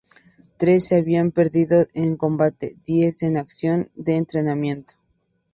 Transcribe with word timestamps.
Tres 0.57 0.87
se 0.87 0.95
habían 0.95 1.29
perdido 1.29 1.85
en 1.93 2.17
combate, 2.17 2.75
diez 2.87 3.21
en 3.21 3.37
accidentes 3.37 3.91
de 3.93 4.15
entrenamiento. 4.15 4.95